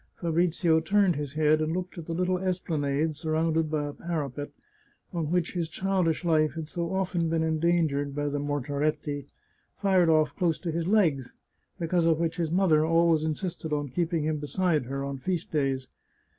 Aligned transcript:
Fabrizio 0.19 0.79
turned 0.79 1.15
his 1.15 1.33
head 1.33 1.61
and 1.61 1.73
looked 1.73 1.95
at 1.95 2.07
the 2.07 2.15
little 2.15 2.39
esplanade, 2.39 3.15
surrounded 3.15 3.69
by 3.69 3.85
a 3.85 3.93
parapet, 3.93 4.49
on 5.13 5.29
which 5.29 5.53
his 5.53 5.69
childish 5.69 6.25
life 6.25 6.53
had 6.55 6.67
so 6.67 6.89
often 6.91 7.29
been 7.29 7.43
endangered 7.43 8.15
by 8.15 8.27
the 8.27 8.39
ntortaretti, 8.39 9.25
fired 9.79 10.09
off 10.09 10.35
close 10.35 10.57
to 10.57 10.71
his 10.71 10.87
legs, 10.87 11.33
because 11.77 12.07
of 12.07 12.17
which 12.17 12.37
his 12.37 12.49
mother 12.49 12.83
always 12.83 13.21
insisted 13.23 13.71
on 13.71 13.89
keeping 13.89 14.23
him 14.23 14.39
beside 14.39 14.85
her, 14.85 15.03
on 15.05 15.19
feast 15.19 15.51
days. 15.51 15.87